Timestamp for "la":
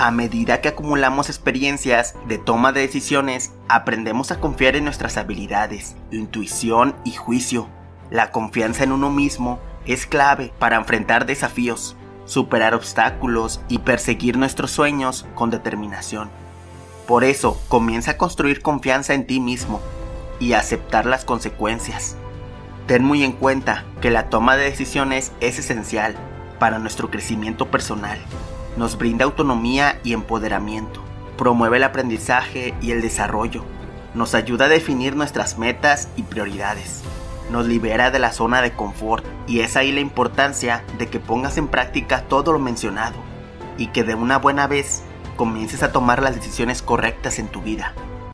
8.10-8.30, 24.10-24.30, 38.18-38.32, 39.92-40.00